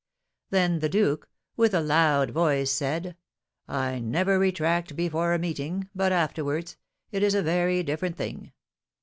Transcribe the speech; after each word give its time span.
Then 0.49 0.79
the 0.79 0.89
duke, 0.89 1.29
with 1.55 1.75
a 1.75 1.79
loud 1.79 2.31
voice, 2.31 2.71
said, 2.71 3.15
'I 3.67 3.99
never 3.99 4.39
retract 4.39 4.95
before 4.95 5.31
a 5.33 5.37
meeting, 5.37 5.89
but, 5.93 6.11
afterwards, 6.11 6.75
it 7.11 7.21
is 7.21 7.35
a 7.35 7.43
very 7.43 7.83
different 7.83 8.15
thing. 8.17 8.51